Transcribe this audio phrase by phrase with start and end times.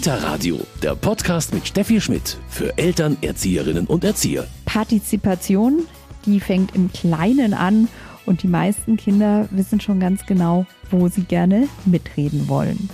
[0.00, 4.46] Kita Radio, der Podcast mit Steffi Schmidt für Eltern, Erzieherinnen und Erzieher.
[4.64, 5.86] Partizipation,
[6.24, 7.86] die fängt im Kleinen an
[8.24, 12.88] und die meisten Kinder wissen schon ganz genau, wo sie gerne mitreden wollen.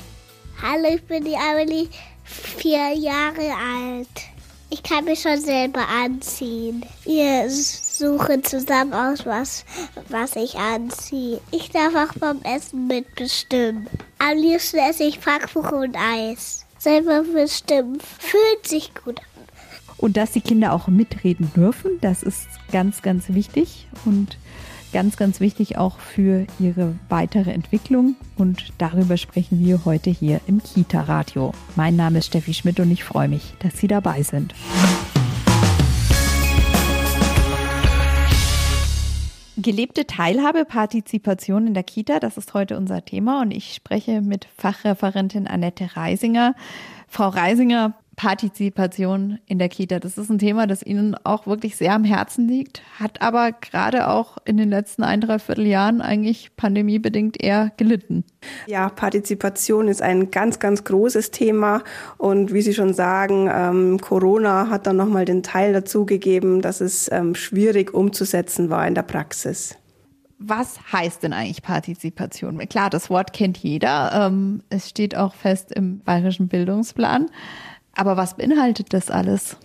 [0.61, 1.87] Hallo, ich bin die Amelie,
[2.25, 4.09] vier Jahre alt.
[4.71, 6.85] Ich kann mich schon selber anziehen.
[7.05, 9.65] Wir suchen zusammen aus, was,
[10.09, 11.41] was ich anziehe.
[11.53, 13.87] Ich darf auch beim Essen mitbestimmen.
[14.19, 16.66] Am liebsten esse ich Pfannkuchen und Eis.
[16.87, 17.99] Selber bestimmen.
[17.99, 19.45] Fühlt sich gut an.
[19.97, 24.39] Und dass die Kinder auch mitreden dürfen, das ist ganz, ganz wichtig und
[24.93, 28.15] ganz, ganz wichtig auch für ihre weitere Entwicklung.
[28.39, 31.53] Und darüber sprechen wir heute hier im Kita-Radio.
[31.75, 34.55] Mein Name ist Steffi Schmidt und ich freue mich, dass Sie dabei sind.
[39.67, 44.47] Gelebte Teilhabe, Partizipation in der Kita, das ist heute unser Thema und ich spreche mit
[44.57, 46.55] Fachreferentin Annette Reisinger.
[47.09, 50.01] Frau Reisinger, Partizipation in der Kita.
[50.01, 54.09] Das ist ein Thema, das Ihnen auch wirklich sehr am Herzen liegt, hat aber gerade
[54.09, 58.25] auch in den letzten ein, dreiviertel Jahren eigentlich pandemiebedingt eher gelitten.
[58.67, 61.83] Ja, Partizipation ist ein ganz, ganz großes Thema
[62.17, 67.13] und wie Sie schon sagen, ähm, Corona hat dann nochmal den Teil dazugegeben, dass es
[67.13, 69.77] ähm, schwierig umzusetzen war in der Praxis.
[70.39, 72.59] Was heißt denn eigentlich Partizipation?
[72.69, 74.27] Klar, das Wort kennt jeder.
[74.27, 77.31] Ähm, es steht auch fest im Bayerischen Bildungsplan.
[77.97, 79.57] Aber was beinhaltet das alles?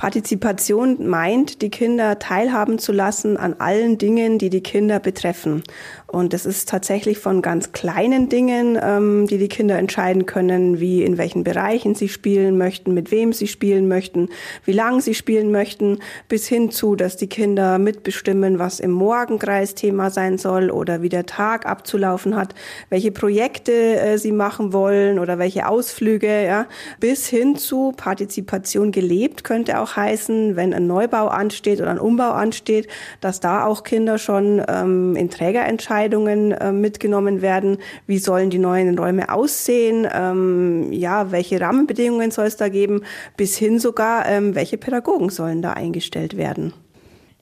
[0.00, 5.62] Partizipation meint, die Kinder teilhaben zu lassen an allen Dingen, die die Kinder betreffen.
[6.06, 11.04] Und es ist tatsächlich von ganz kleinen Dingen, ähm, die die Kinder entscheiden können, wie
[11.04, 14.30] in welchen Bereichen sie spielen möchten, mit wem sie spielen möchten,
[14.64, 19.74] wie lange sie spielen möchten, bis hin zu, dass die Kinder mitbestimmen, was im Morgenkreis
[19.74, 22.54] Thema sein soll oder wie der Tag abzulaufen hat,
[22.88, 26.66] welche Projekte äh, sie machen wollen oder welche Ausflüge, ja,
[27.00, 32.30] bis hin zu Partizipation gelebt könnte auch heißen, wenn ein Neubau ansteht oder ein Umbau
[32.30, 32.88] ansteht,
[33.20, 37.78] dass da auch Kinder schon ähm, in Trägerentscheidungen Entscheidungen äh, mitgenommen werden.
[38.06, 40.06] Wie sollen die neuen Räume aussehen?
[40.12, 43.02] Ähm, ja, welche Rahmenbedingungen soll es da geben?
[43.36, 46.72] Bis hin sogar, ähm, welche Pädagogen sollen da eingestellt werden?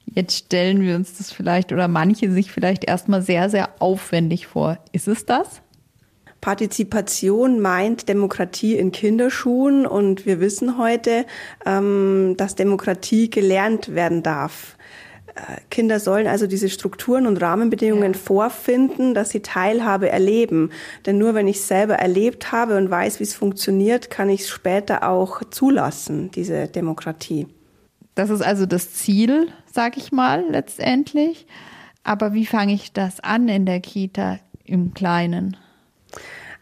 [0.06, 4.78] Jetzt stellen wir uns das vielleicht oder manche sich vielleicht erstmal sehr, sehr aufwendig vor.
[4.92, 5.60] Ist es das?
[6.40, 11.26] Partizipation meint Demokratie in Kinderschuhen und wir wissen heute,
[11.66, 14.76] ähm, dass Demokratie gelernt werden darf.
[15.70, 18.18] Kinder sollen also diese Strukturen und Rahmenbedingungen ja.
[18.18, 20.70] vorfinden, dass sie Teilhabe erleben.
[21.06, 24.48] Denn nur wenn ich selber erlebt habe und weiß, wie es funktioniert, kann ich es
[24.48, 27.46] später auch zulassen, diese Demokratie.
[28.14, 31.46] Das ist also das Ziel, sag ich mal, letztendlich.
[32.02, 35.56] Aber wie fange ich das an in der Kita im Kleinen?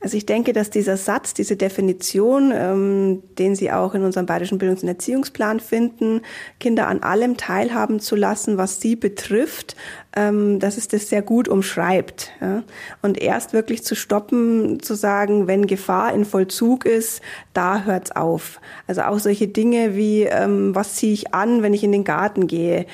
[0.00, 4.58] Also ich denke, dass dieser Satz, diese Definition, ähm, den Sie auch in unserem Bayerischen
[4.58, 6.20] Bildungs- und Erziehungsplan finden,
[6.60, 9.74] Kinder an allem teilhaben zu lassen, was sie betrifft,
[10.14, 12.30] ähm, dass es das sehr gut umschreibt.
[12.42, 12.62] Ja?
[13.00, 17.22] Und erst wirklich zu stoppen, zu sagen, wenn Gefahr in Vollzug ist,
[17.54, 18.60] da hört's auf.
[18.86, 22.46] Also auch solche Dinge wie, ähm, was ziehe ich an, wenn ich in den Garten
[22.46, 22.84] gehe?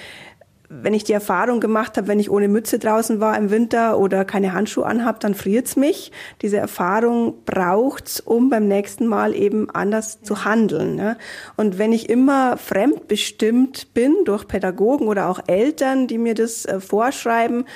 [0.81, 4.25] Wenn ich die Erfahrung gemacht habe, wenn ich ohne Mütze draußen war im Winter oder
[4.25, 6.13] keine Handschuhe anhab, dann friert's mich.
[6.41, 10.95] Diese Erfahrung braucht's, um beim nächsten Mal eben anders zu handeln.
[10.95, 11.19] Ne?
[11.57, 16.81] Und wenn ich immer fremdbestimmt bin durch Pädagogen oder auch Eltern, die mir das äh,
[16.81, 17.67] vorschreiben,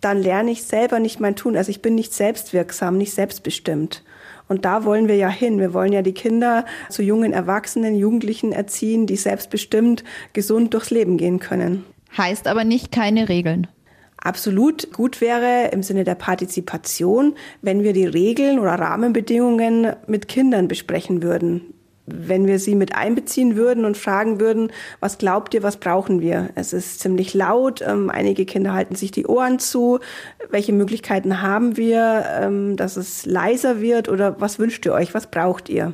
[0.00, 1.56] dann lerne ich selber nicht mein Tun.
[1.56, 4.04] Also ich bin nicht selbstwirksam, nicht selbstbestimmt.
[4.46, 5.58] Und da wollen wir ja hin.
[5.58, 10.04] Wir wollen ja die Kinder zu jungen Erwachsenen, Jugendlichen erziehen, die selbstbestimmt
[10.34, 11.84] gesund durchs Leben gehen können.
[12.16, 13.66] Heißt aber nicht keine Regeln.
[14.24, 20.66] Absolut gut wäre im Sinne der Partizipation, wenn wir die Regeln oder Rahmenbedingungen mit Kindern
[20.66, 21.74] besprechen würden.
[22.06, 24.70] Wenn wir sie mit einbeziehen würden und fragen würden,
[25.00, 26.50] was glaubt ihr, was brauchen wir?
[26.54, 30.00] Es ist ziemlich laut, ähm, einige Kinder halten sich die Ohren zu.
[30.50, 35.30] Welche Möglichkeiten haben wir, ähm, dass es leiser wird oder was wünscht ihr euch, was
[35.30, 35.92] braucht ihr?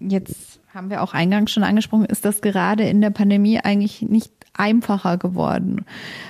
[0.00, 4.32] Jetzt haben wir auch eingangs schon angesprochen, ist das gerade in der Pandemie eigentlich nicht
[4.54, 5.84] einfacher geworden.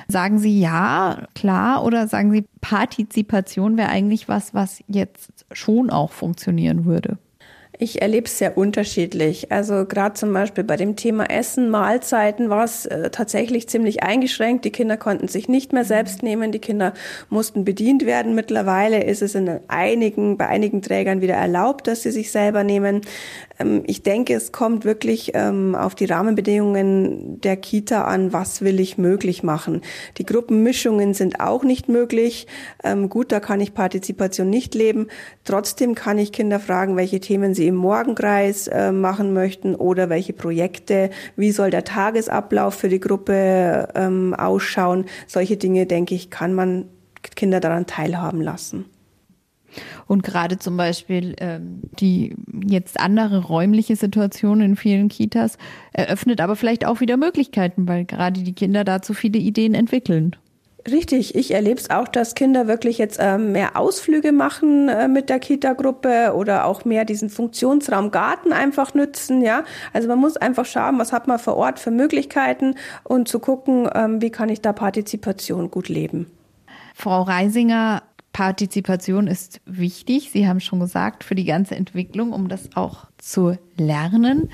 [0.09, 6.13] Sagen Sie ja, klar, oder sagen Sie, Partizipation wäre eigentlich was, was jetzt schon auch
[6.13, 7.19] funktionieren würde?
[7.79, 9.51] Ich erlebe es sehr unterschiedlich.
[9.51, 14.67] Also gerade zum Beispiel bei dem Thema Essen, Mahlzeiten war es äh, tatsächlich ziemlich eingeschränkt.
[14.67, 16.53] Die Kinder konnten sich nicht mehr selbst nehmen.
[16.53, 16.93] Die Kinder
[17.31, 18.35] mussten bedient werden.
[18.35, 23.01] Mittlerweile ist es in einigen, bei einigen Trägern wieder erlaubt, dass sie sich selber nehmen.
[23.59, 28.35] Ähm, ich denke, es kommt wirklich ähm, auf die Rahmenbedingungen der Kita an.
[28.35, 29.81] Was will ich möglich machen?
[30.19, 32.47] Die Gruppenmischungen sind auch nicht möglich.
[32.85, 35.09] Ähm, gut, da kann ich Partizipation nicht leben.
[35.45, 40.09] Trotzdem kann ich Kinder fragen, welche Themen sie sie im Morgenkreis äh, machen möchten oder
[40.09, 45.05] welche Projekte, wie soll der Tagesablauf für die Gruppe ähm, ausschauen.
[45.29, 46.87] Solche Dinge, denke ich, kann man
[47.37, 48.87] Kinder daran teilhaben lassen.
[50.07, 52.35] Und gerade zum Beispiel ähm, die
[52.67, 55.57] jetzt andere räumliche Situation in vielen Kitas
[55.93, 60.37] eröffnet aber vielleicht auch wieder Möglichkeiten, weil gerade die Kinder dazu viele Ideen entwickeln.
[60.91, 65.29] Richtig, ich erlebe es auch, dass Kinder wirklich jetzt äh, mehr Ausflüge machen äh, mit
[65.29, 69.43] der Kita-Gruppe oder auch mehr diesen Funktionsraum Garten einfach nützen.
[69.43, 72.75] Ja, also man muss einfach schauen, was hat man vor Ort für Möglichkeiten
[73.05, 76.27] und zu gucken, ähm, wie kann ich da Partizipation gut leben.
[76.95, 78.03] Frau Reisinger,
[78.33, 80.31] Partizipation ist wichtig.
[80.33, 84.51] Sie haben schon gesagt, für die ganze Entwicklung, um das auch zu lernen.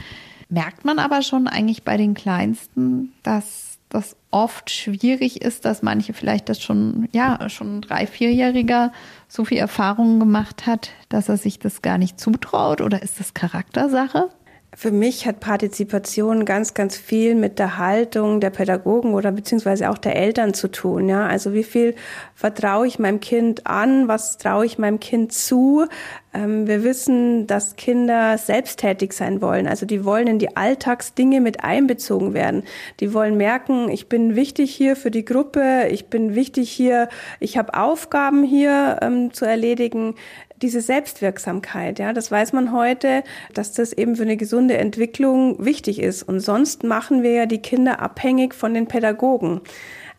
[0.50, 6.12] Merkt man aber schon eigentlich bei den Kleinsten, dass das oft schwierig ist, dass manche
[6.12, 8.92] vielleicht das schon, ja, schon drei, vierjähriger
[9.28, 13.34] so viel Erfahrungen gemacht hat, dass er sich das gar nicht zutraut oder ist das
[13.34, 14.28] Charaktersache?
[14.74, 19.96] Für mich hat Partizipation ganz, ganz viel mit der Haltung der Pädagogen oder beziehungsweise auch
[19.96, 21.08] der Eltern zu tun.
[21.08, 21.94] Ja, also wie viel
[22.34, 24.08] vertraue ich meinem Kind an?
[24.08, 25.86] Was traue ich meinem Kind zu?
[26.34, 29.66] Ähm, wir wissen, dass Kinder selbsttätig sein wollen.
[29.66, 32.62] Also die wollen in die Alltagsdinge mit einbezogen werden.
[33.00, 35.88] Die wollen merken, ich bin wichtig hier für die Gruppe.
[35.90, 37.08] Ich bin wichtig hier.
[37.40, 40.14] Ich habe Aufgaben hier ähm, zu erledigen
[40.62, 43.22] diese Selbstwirksamkeit, ja, das weiß man heute,
[43.54, 46.22] dass das eben für eine gesunde Entwicklung wichtig ist.
[46.22, 49.60] Und sonst machen wir ja die Kinder abhängig von den Pädagogen.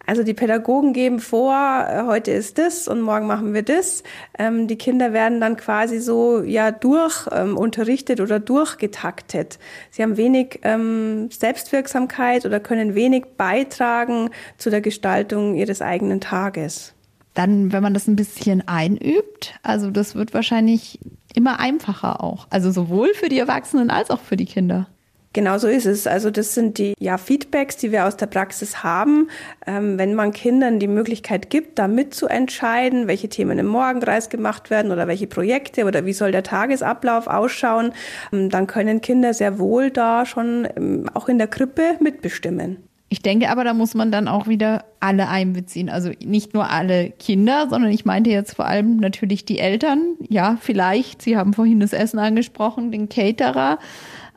[0.05, 4.01] Also die Pädagogen geben vor, äh, heute ist das und morgen machen wir das.
[4.39, 9.59] Ähm, die Kinder werden dann quasi so ja durch ähm, unterrichtet oder durchgetaktet.
[9.91, 16.95] Sie haben wenig ähm, Selbstwirksamkeit oder können wenig beitragen zu der Gestaltung ihres eigenen Tages
[17.39, 20.99] dann, wenn man das ein bisschen einübt, also das wird wahrscheinlich
[21.33, 22.47] immer einfacher auch.
[22.49, 24.87] Also sowohl für die Erwachsenen als auch für die Kinder.
[25.31, 26.05] Genau so ist es.
[26.05, 29.29] Also das sind die ja, Feedbacks, die wir aus der Praxis haben.
[29.65, 34.91] Ähm, wenn man Kindern die Möglichkeit gibt, da mitzuentscheiden, welche Themen im Morgenkreis gemacht werden
[34.91, 37.93] oder welche Projekte oder wie soll der Tagesablauf ausschauen,
[38.33, 42.88] ähm, dann können Kinder sehr wohl da schon ähm, auch in der Krippe mitbestimmen.
[43.11, 45.89] Ich denke aber, da muss man dann auch wieder alle einbeziehen.
[45.89, 50.15] Also nicht nur alle Kinder, sondern ich meinte jetzt vor allem natürlich die Eltern.
[50.29, 53.79] Ja, vielleicht, Sie haben vorhin das Essen angesprochen, den Caterer.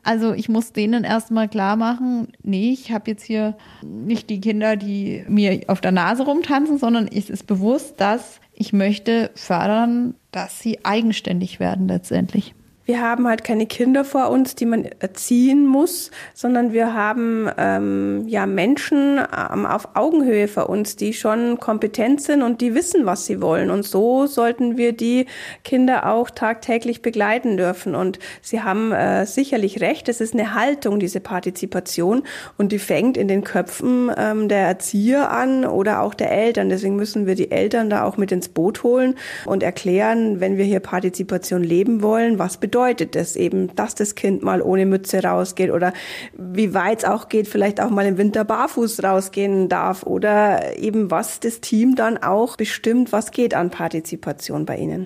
[0.01, 4.75] Also ich muss denen erstmal klar machen, nee, ich habe jetzt hier nicht die Kinder,
[4.75, 10.59] die mir auf der Nase rumtanzen, sondern es ist bewusst, dass ich möchte fördern, dass
[10.59, 12.53] sie eigenständig werden letztendlich
[12.85, 18.27] wir haben halt keine Kinder vor uns, die man erziehen muss, sondern wir haben ähm,
[18.27, 23.25] ja Menschen ähm, auf Augenhöhe vor uns, die schon kompetent sind und die wissen, was
[23.25, 23.69] sie wollen.
[23.69, 25.27] Und so sollten wir die
[25.63, 27.95] Kinder auch tagtäglich begleiten dürfen.
[27.95, 32.23] Und Sie haben äh, sicherlich recht, es ist eine Haltung, diese Partizipation,
[32.57, 36.69] und die fängt in den Köpfen ähm, der Erzieher an oder auch der Eltern.
[36.69, 39.15] Deswegen müssen wir die Eltern da auch mit ins Boot holen
[39.45, 44.15] und erklären, wenn wir hier Partizipation leben wollen, was bedeutet bedeutet es eben, dass das
[44.15, 45.93] Kind mal ohne Mütze rausgeht oder
[46.35, 51.11] wie weit es auch geht, vielleicht auch mal im Winter barfuß rausgehen darf oder eben
[51.11, 55.05] was das Team dann auch bestimmt, was geht an Partizipation bei Ihnen.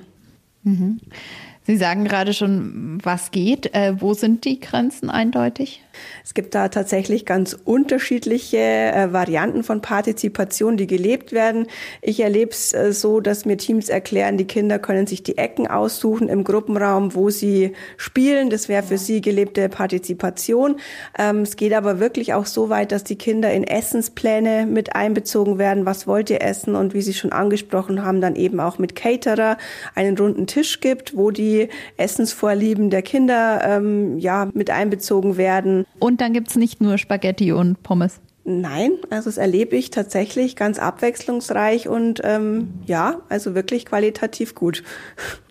[0.63, 1.01] Mhm.
[1.63, 3.75] Sie sagen gerade schon, was geht.
[3.75, 5.83] Äh, wo sind die Grenzen eindeutig?
[6.23, 11.67] Es gibt da tatsächlich ganz unterschiedliche äh, Varianten von Partizipation, die gelebt werden.
[12.01, 15.67] Ich erlebe es äh, so, dass mir Teams erklären, die Kinder können sich die Ecken
[15.67, 18.49] aussuchen im Gruppenraum, wo sie spielen.
[18.49, 20.79] Das wäre für sie gelebte Partizipation.
[21.17, 25.57] Ähm, es geht aber wirklich auch so weit, dass die Kinder in Essenspläne mit einbezogen
[25.57, 25.85] werden.
[25.85, 26.75] Was wollt ihr essen?
[26.75, 29.57] Und wie Sie schon angesprochen haben, dann eben auch mit Caterer
[29.95, 35.85] einen runden Tisch gibt, wo die Essensvorlieben der Kinder ähm, ja mit einbezogen werden.
[35.99, 38.19] Und dann gibt es nicht nur Spaghetti und Pommes.
[38.49, 44.83] Nein, also das erlebe ich tatsächlich ganz abwechslungsreich und ähm, ja, also wirklich qualitativ gut.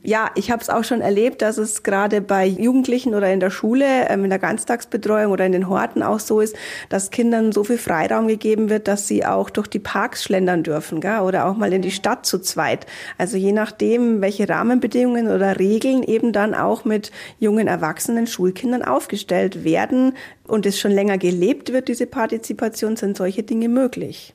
[0.07, 3.51] Ja, ich habe es auch schon erlebt, dass es gerade bei Jugendlichen oder in der
[3.51, 6.55] Schule, ähm, in der Ganztagsbetreuung oder in den Horten auch so ist,
[6.89, 11.01] dass Kindern so viel Freiraum gegeben wird, dass sie auch durch die Parks schlendern dürfen
[11.01, 11.23] gell?
[11.23, 12.87] oder auch mal in die Stadt zu zweit.
[13.19, 17.11] Also je nachdem, welche Rahmenbedingungen oder Regeln eben dann auch mit
[17.41, 20.13] jungen Erwachsenen, Schulkindern aufgestellt werden
[20.47, 24.35] und es schon länger gelebt wird, diese Partizipation, sind solche Dinge möglich.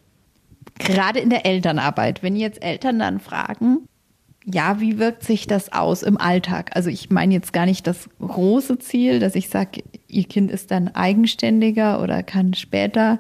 [0.80, 3.88] Gerade in der Elternarbeit, wenn jetzt Eltern dann fragen,
[4.46, 6.72] ja, wie wirkt sich das aus im Alltag?
[6.74, 10.72] Also ich meine jetzt gar nicht das große Ziel, dass ich sage, ihr Kind ist
[10.72, 13.20] dann eigenständiger oder kann später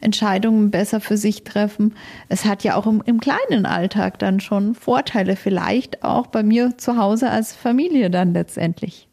[0.00, 1.94] Entscheidungen besser für sich treffen.
[2.28, 6.78] Es hat ja auch im, im kleinen Alltag dann schon Vorteile, vielleicht auch bei mir
[6.78, 9.09] zu Hause als Familie dann letztendlich.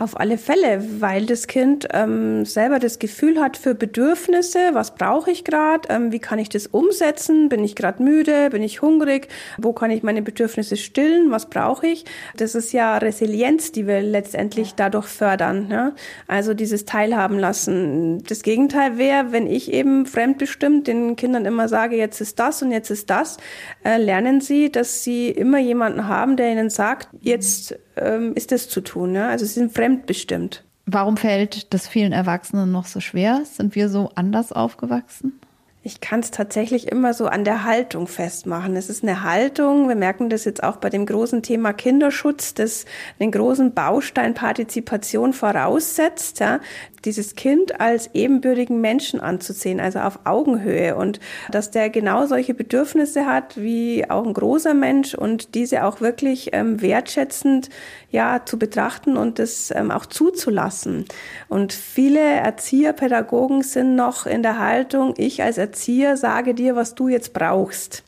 [0.00, 5.32] Auf alle Fälle, weil das Kind ähm, selber das Gefühl hat für Bedürfnisse, was brauche
[5.32, 9.26] ich gerade, ähm, wie kann ich das umsetzen, bin ich gerade müde, bin ich hungrig,
[9.56, 12.04] wo kann ich meine Bedürfnisse stillen, was brauche ich.
[12.36, 15.68] Das ist ja Resilienz, die wir letztendlich dadurch fördern.
[15.68, 15.92] Ja?
[16.28, 18.22] Also dieses Teilhaben lassen.
[18.22, 22.70] Das Gegenteil wäre, wenn ich eben fremdbestimmt den Kindern immer sage, jetzt ist das und
[22.70, 23.38] jetzt ist das,
[23.84, 28.68] äh, lernen sie, dass sie immer jemanden haben, der ihnen sagt, jetzt ähm, ist das
[28.68, 29.12] zu tun.
[29.12, 29.28] Ne?
[29.28, 30.64] Also sie sind fremdbestimmt.
[30.86, 33.42] Warum fällt das vielen Erwachsenen noch so schwer?
[33.44, 35.38] Sind wir so anders aufgewachsen?
[35.82, 38.76] Ich kann es tatsächlich immer so an der Haltung festmachen.
[38.76, 42.84] Es ist eine Haltung, wir merken das jetzt auch bei dem großen Thema Kinderschutz, das
[43.20, 46.60] einen großen Baustein Partizipation voraussetzt, ja,
[47.04, 53.26] dieses Kind als ebenbürtigen Menschen anzusehen, also auf Augenhöhe und dass der genau solche Bedürfnisse
[53.26, 57.70] hat wie auch ein großer Mensch und diese auch wirklich ähm, wertschätzend
[58.10, 61.04] ja zu betrachten und das ähm, auch zuzulassen.
[61.48, 66.94] Und viele Erzieher, Pädagogen sind noch in der Haltung, ich als Erzieher sage dir, was
[66.94, 68.02] du jetzt brauchst.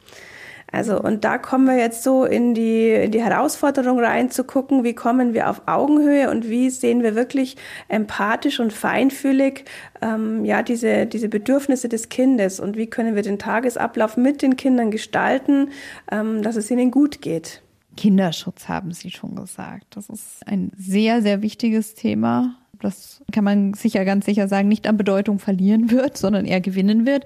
[0.73, 4.85] Also, und da kommen wir jetzt so in die, in die Herausforderung rein zu gucken,
[4.85, 7.57] wie kommen wir auf Augenhöhe und wie sehen wir wirklich
[7.89, 9.65] empathisch und feinfühlig,
[10.01, 14.57] ähm, ja, diese, diese Bedürfnisse des Kindes und wie können wir den Tagesablauf mit den
[14.57, 15.71] Kindern gestalten,
[16.11, 17.63] ähm, dass es ihnen gut geht.
[17.97, 19.85] Kinderschutz haben Sie schon gesagt.
[19.91, 22.57] Das ist ein sehr, sehr wichtiges Thema.
[22.81, 27.07] Das kann man sicher ganz sicher sagen, nicht an Bedeutung verlieren wird, sondern eher gewinnen
[27.07, 27.25] wird.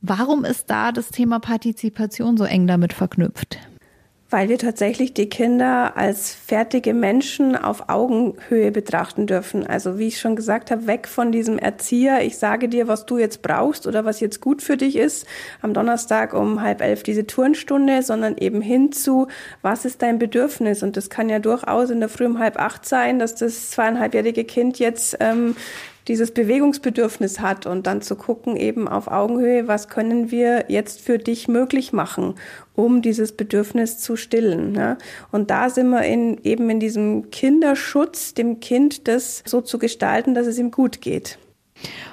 [0.00, 3.58] Warum ist da das Thema Partizipation so eng damit verknüpft?
[4.30, 9.66] Weil wir tatsächlich die Kinder als fertige Menschen auf Augenhöhe betrachten dürfen.
[9.66, 13.16] Also wie ich schon gesagt habe, weg von diesem Erzieher, ich sage dir, was du
[13.16, 15.26] jetzt brauchst oder was jetzt gut für dich ist,
[15.62, 19.28] am Donnerstag um halb elf diese Turnstunde, sondern eben hinzu,
[19.62, 20.82] was ist dein Bedürfnis?
[20.82, 24.44] Und das kann ja durchaus in der Früh um halb acht sein, dass das zweieinhalbjährige
[24.44, 25.56] Kind jetzt ähm,
[26.08, 31.18] dieses Bewegungsbedürfnis hat und dann zu gucken eben auf Augenhöhe, was können wir jetzt für
[31.18, 32.34] dich möglich machen,
[32.74, 34.72] um dieses Bedürfnis zu stillen.
[34.72, 34.96] Ne?
[35.30, 40.34] Und da sind wir in, eben in diesem Kinderschutz, dem Kind das so zu gestalten,
[40.34, 41.38] dass es ihm gut geht.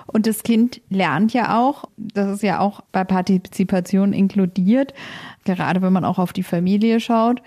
[0.05, 4.93] Und das Kind lernt ja auch, das ist ja auch bei Partizipation inkludiert,
[5.45, 7.41] gerade wenn man auch auf die Familie schaut.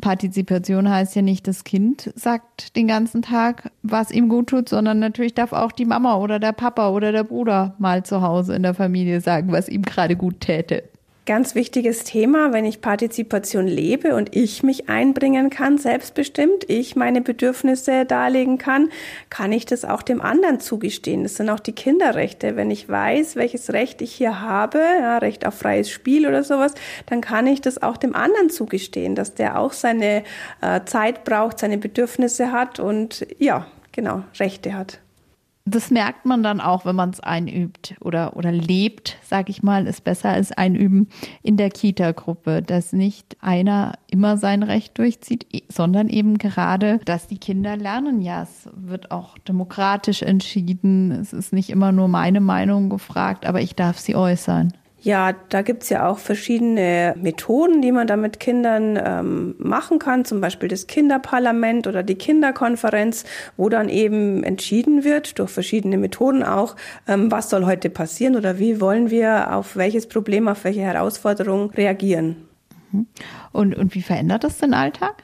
[0.00, 5.00] Partizipation heißt ja nicht, das Kind sagt den ganzen Tag, was ihm gut tut, sondern
[5.00, 8.62] natürlich darf auch die Mama oder der Papa oder der Bruder mal zu Hause in
[8.62, 10.84] der Familie sagen, was ihm gerade gut täte.
[11.28, 17.20] Ganz wichtiges Thema, wenn ich Partizipation lebe und ich mich einbringen kann, selbstbestimmt, ich meine
[17.20, 18.88] Bedürfnisse darlegen kann,
[19.28, 21.24] kann ich das auch dem anderen zugestehen.
[21.24, 22.56] Das sind auch die Kinderrechte.
[22.56, 26.72] Wenn ich weiß, welches Recht ich hier habe, ja, Recht auf freies Spiel oder sowas,
[27.04, 30.24] dann kann ich das auch dem anderen zugestehen, dass der auch seine
[30.62, 34.98] äh, Zeit braucht, seine Bedürfnisse hat und ja, genau, Rechte hat
[35.74, 39.86] das merkt man dann auch, wenn man es einübt oder, oder lebt, sag ich mal,
[39.86, 41.08] ist besser als einüben
[41.42, 47.38] in der Kita-Gruppe, dass nicht einer immer sein Recht durchzieht, sondern eben gerade, dass die
[47.38, 52.88] Kinder lernen, ja, es wird auch demokratisch entschieden, es ist nicht immer nur meine Meinung
[52.88, 54.72] gefragt, aber ich darf sie äußern.
[55.00, 60.24] Ja, da gibt's ja auch verschiedene Methoden, die man da mit Kindern ähm, machen kann,
[60.24, 63.24] zum Beispiel das Kinderparlament oder die Kinderkonferenz,
[63.56, 66.74] wo dann eben entschieden wird, durch verschiedene Methoden auch,
[67.06, 71.70] ähm, was soll heute passieren oder wie wollen wir auf welches Problem, auf welche Herausforderung
[71.70, 72.48] reagieren.
[72.90, 73.06] Mhm.
[73.52, 75.22] Und, und wie verändert das den Alltag?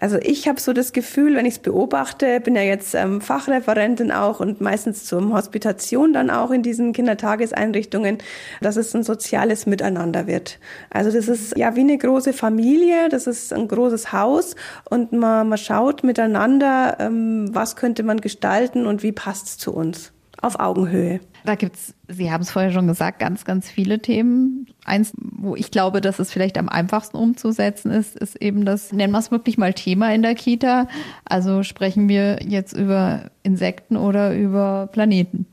[0.00, 4.12] Also ich habe so das Gefühl, wenn ich es beobachte, bin ja jetzt ähm, Fachreferentin
[4.12, 8.18] auch und meistens zur Hospitation dann auch in diesen Kindertageseinrichtungen,
[8.60, 10.60] dass es ein soziales Miteinander wird.
[10.90, 14.54] Also das ist ja wie eine große Familie, das ist ein großes Haus
[14.88, 19.74] und man, man schaut miteinander, ähm, was könnte man gestalten und wie passt es zu
[19.74, 21.20] uns auf Augenhöhe.
[21.44, 24.66] Da gibt's, Sie haben es vorher schon gesagt, ganz, ganz viele Themen.
[24.84, 29.12] Eins, wo ich glaube, dass es vielleicht am einfachsten umzusetzen ist, ist eben das, nennen
[29.12, 30.88] wir es wirklich mal Thema in der Kita.
[31.24, 35.46] Also sprechen wir jetzt über Insekten oder über Planeten.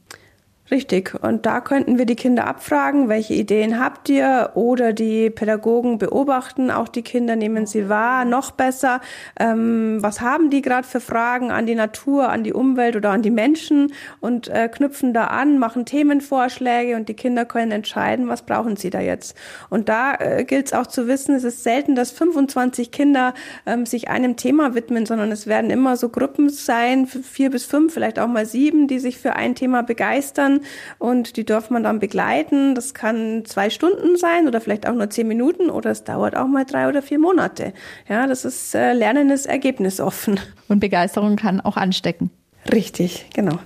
[0.71, 1.13] Richtig.
[1.21, 4.49] Und da könnten wir die Kinder abfragen, welche Ideen habt ihr?
[4.55, 8.25] Oder die Pädagogen beobachten auch die Kinder, nehmen sie wahr.
[8.25, 8.99] Noch besser,
[9.39, 13.21] ähm, was haben die gerade für Fragen an die Natur, an die Umwelt oder an
[13.21, 13.93] die Menschen?
[14.21, 18.89] Und äh, knüpfen da an, machen Themenvorschläge und die Kinder können entscheiden, was brauchen sie
[18.89, 19.37] da jetzt.
[19.69, 23.35] Und da äh, gilt es auch zu wissen, es ist selten, dass 25 Kinder
[23.67, 27.93] ähm, sich einem Thema widmen, sondern es werden immer so Gruppen sein, vier bis fünf,
[27.93, 30.54] vielleicht auch mal sieben, die sich für ein Thema begeistern
[30.99, 32.75] und die darf man dann begleiten.
[32.75, 36.47] Das kann zwei Stunden sein oder vielleicht auch nur zehn Minuten oder es dauert auch
[36.47, 37.73] mal drei oder vier Monate.
[38.07, 40.39] Ja, das ist äh, Lernen ist ergebnisoffen.
[40.67, 42.31] Und Begeisterung kann auch anstecken.
[42.71, 43.59] Richtig, genau.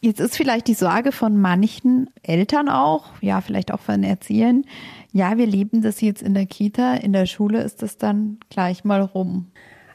[0.00, 4.64] Jetzt ist vielleicht die Sorge von manchen Eltern auch, ja, vielleicht auch von Erziehern,
[5.12, 8.84] ja, wir leben das jetzt in der Kita, in der Schule ist das dann gleich
[8.84, 9.46] mal rum.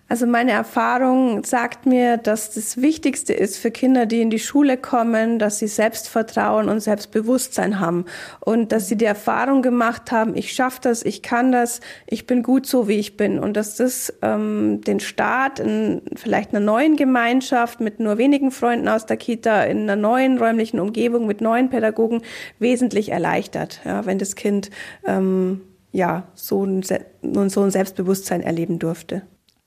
[0.10, 4.76] Also meine Erfahrung sagt mir, dass das Wichtigste ist für Kinder, die in die Schule
[4.76, 8.06] kommen, dass sie Selbstvertrauen und Selbstbewusstsein haben
[8.40, 12.42] und dass sie die Erfahrung gemacht haben, ich schaffe das, ich kann das, ich bin
[12.42, 16.96] gut so, wie ich bin und dass das ähm, den Start in vielleicht einer neuen
[16.96, 21.70] Gemeinschaft mit nur wenigen Freunden aus der Kita, in einer neuen räumlichen Umgebung mit neuen
[21.70, 22.24] Pädagogen
[22.58, 24.72] wesentlich erleichtert, ja, wenn das Kind
[25.06, 25.62] ähm,
[25.92, 29.22] ja so ein, so ein Selbstbewusstsein erleben durfte.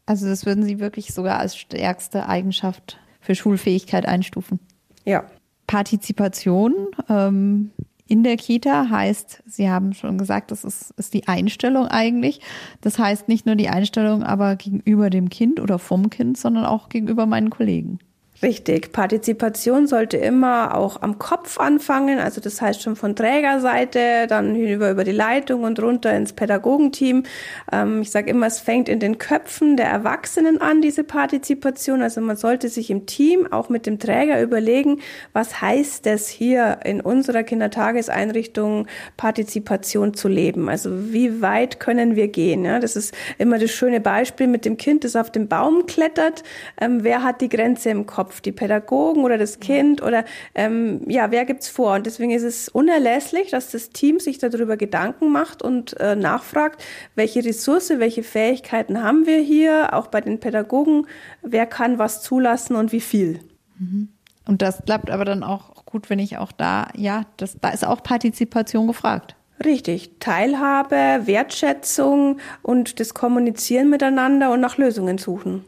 [0.06, 4.59] Also das würden Sie wirklich sogar als stärkste Eigenschaft für Schulfähigkeit einstufen.
[5.04, 5.25] Ja.
[5.66, 7.71] Partizipation ähm,
[8.06, 12.40] in der Kita heißt, Sie haben schon gesagt, das ist, ist die Einstellung eigentlich.
[12.80, 16.88] Das heißt nicht nur die Einstellung, aber gegenüber dem Kind oder vom Kind, sondern auch
[16.88, 18.00] gegenüber meinen Kollegen.
[18.45, 18.91] Richtig.
[18.91, 24.91] Partizipation sollte immer auch am Kopf anfangen, also das heißt schon von Trägerseite, dann hinüber
[24.91, 27.23] über die Leitung und runter ins Pädagogenteam.
[27.71, 32.03] Ähm, ich sage immer, es fängt in den Köpfen der Erwachsenen an, diese Partizipation.
[32.03, 35.01] Also man sollte sich im Team auch mit dem Träger überlegen,
[35.33, 40.69] was heißt es hier in unserer Kindertageseinrichtung Partizipation zu leben?
[40.69, 42.65] Also wie weit können wir gehen?
[42.65, 46.43] Ja, das ist immer das schöne Beispiel mit dem Kind, das auf dem Baum klettert.
[46.81, 48.32] Ähm, wer hat die Grenze im Kopf?
[48.33, 50.25] Kopf, die Pädagogen oder das Kind oder
[50.55, 51.95] ähm, ja, wer gibt's vor?
[51.95, 56.83] Und deswegen ist es unerlässlich, dass das Team sich darüber Gedanken macht und äh, nachfragt,
[57.15, 61.07] welche Ressource, welche Fähigkeiten haben wir hier, auch bei den Pädagogen,
[61.43, 63.41] wer kann was zulassen und wie viel.
[63.79, 64.09] Mhm.
[64.47, 67.85] Und das bleibt aber dann auch gut, wenn ich auch da, ja, das, da ist
[67.87, 69.37] auch Partizipation gefragt.
[69.62, 75.65] Richtig, Teilhabe, Wertschätzung und das Kommunizieren miteinander und nach Lösungen suchen.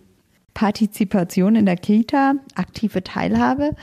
[0.54, 3.75] Partizipation in der Kita, aktive Teilhabe.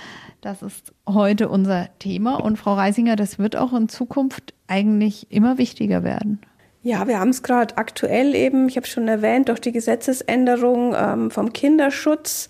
[0.41, 2.35] Das ist heute unser Thema.
[2.35, 6.39] Und Frau Reisinger, das wird auch in Zukunft eigentlich immer wichtiger werden.
[6.83, 11.29] Ja, wir haben es gerade aktuell eben, ich habe schon erwähnt, durch die Gesetzesänderung ähm,
[11.29, 12.49] vom Kinderschutz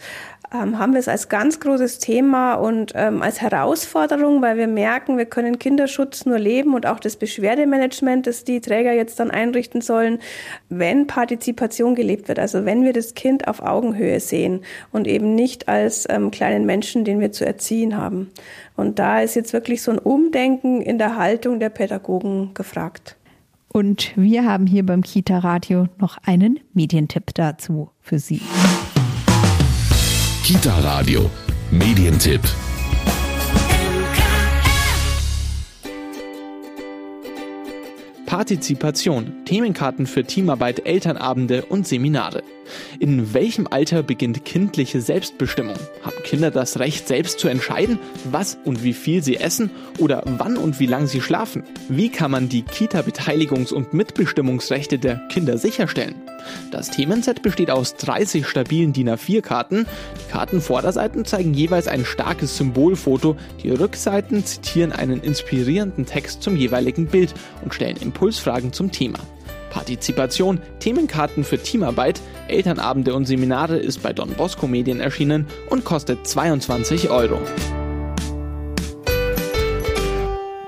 [0.53, 5.17] ähm, haben wir es als ganz großes Thema und ähm, als Herausforderung, weil wir merken,
[5.17, 9.81] wir können Kinderschutz nur leben und auch das Beschwerdemanagement, das die Träger jetzt dann einrichten
[9.81, 10.19] sollen,
[10.69, 12.39] wenn Partizipation gelebt wird.
[12.39, 14.61] Also wenn wir das Kind auf Augenhöhe sehen
[14.91, 18.29] und eben nicht als ähm, kleinen Menschen, den wir zu erziehen haben.
[18.75, 23.15] Und da ist jetzt wirklich so ein Umdenken in der Haltung der Pädagogen gefragt.
[23.69, 28.41] Und wir haben hier beim Kita Radio noch einen Medientipp dazu für Sie.
[30.51, 31.31] Kita Radio,
[31.71, 32.41] Medientipp.
[38.25, 42.43] Partizipation, Themenkarten für Teamarbeit, Elternabende und Seminare.
[42.99, 45.75] In welchem Alter beginnt kindliche Selbstbestimmung?
[46.03, 50.57] Haben Kinder das Recht, selbst zu entscheiden, was und wie viel sie essen oder wann
[50.57, 51.63] und wie lange sie schlafen?
[51.89, 56.15] Wie kann man die Kita-Beteiligungs- und Mitbestimmungsrechte der Kinder sicherstellen?
[56.71, 59.85] Das Themenset besteht aus 30 stabilen DIN A4-Karten.
[59.85, 67.07] Die Kartenvorderseiten zeigen jeweils ein starkes Symbolfoto, die Rückseiten zitieren einen inspirierenden Text zum jeweiligen
[67.07, 69.19] Bild und stellen Impulsfragen zum Thema.
[69.71, 76.27] Partizipation, Themenkarten für Teamarbeit, Elternabende und Seminare ist bei Don Bosco Medien erschienen und kostet
[76.27, 77.39] 22 Euro.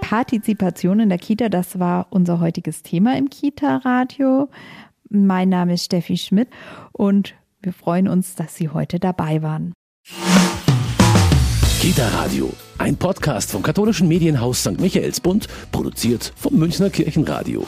[0.02, 4.50] Partizipation in der Kita, das war unser heutiges Thema im Kita-Radio.
[5.10, 6.50] Mein Name ist Steffi Schmidt
[6.92, 9.74] und wir freuen uns, dass Sie heute dabei waren.
[11.82, 14.80] Kita Radio, ein Podcast vom katholischen Medienhaus St.
[14.80, 17.66] Michaelsbund, produziert vom Münchner Kirchenradio.